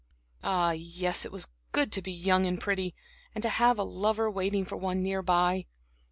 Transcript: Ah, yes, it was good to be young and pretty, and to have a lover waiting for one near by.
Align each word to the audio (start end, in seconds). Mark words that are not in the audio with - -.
Ah, 0.41 0.71
yes, 0.71 1.25
it 1.25 1.31
was 1.31 1.47
good 1.73 1.91
to 1.91 2.01
be 2.01 2.11
young 2.11 2.47
and 2.47 2.59
pretty, 2.59 2.95
and 3.35 3.43
to 3.43 3.49
have 3.49 3.77
a 3.77 3.83
lover 3.83 4.31
waiting 4.31 4.65
for 4.65 4.75
one 4.75 5.03
near 5.03 5.21
by. 5.21 5.67